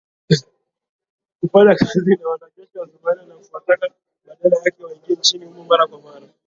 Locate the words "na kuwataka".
3.25-3.89